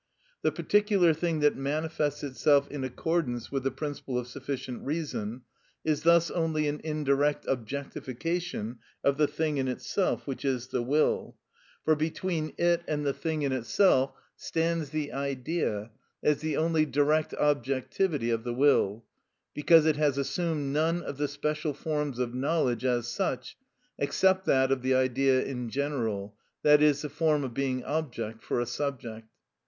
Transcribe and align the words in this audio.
The 0.41 0.51
particular 0.51 1.13
thing 1.13 1.41
that 1.41 1.55
manifests 1.55 2.23
itself 2.23 2.67
in 2.71 2.83
accordance 2.83 3.51
with 3.51 3.61
the 3.61 3.69
principle 3.69 4.17
of 4.17 4.25
sufficient 4.27 4.81
reason 4.83 5.43
is 5.85 6.01
thus 6.01 6.31
only 6.31 6.67
an 6.67 6.81
indirect 6.83 7.45
objectification 7.47 8.79
of 9.03 9.17
the 9.19 9.27
thing 9.27 9.57
in 9.57 9.67
itself 9.67 10.25
(which 10.25 10.43
is 10.43 10.69
the 10.69 10.81
will), 10.81 11.37
for 11.85 11.95
between 11.95 12.55
it 12.57 12.81
and 12.87 13.05
the 13.05 13.13
thing 13.13 13.43
in 13.43 13.51
itself 13.51 14.11
stands 14.35 14.89
the 14.89 15.11
Idea 15.11 15.91
as 16.23 16.41
the 16.41 16.57
only 16.57 16.83
direct 16.87 17.35
objectivity 17.35 18.31
of 18.31 18.43
the 18.43 18.55
will, 18.55 19.05
because 19.53 19.85
it 19.85 19.97
has 19.97 20.17
assumed 20.17 20.73
none 20.73 21.03
of 21.03 21.17
the 21.17 21.27
special 21.27 21.75
forms 21.75 22.17
of 22.17 22.33
knowledge 22.33 22.85
as 22.85 23.07
such, 23.07 23.55
except 23.99 24.45
that 24.47 24.71
of 24.71 24.81
the 24.81 24.95
idea 24.95 25.43
in 25.43 25.69
general, 25.69 26.35
i.e., 26.65 26.91
the 26.91 27.07
form 27.07 27.43
of 27.43 27.53
being 27.53 27.83
object 27.83 28.41
for 28.41 28.59
a 28.59 28.65
subject. 28.65 29.27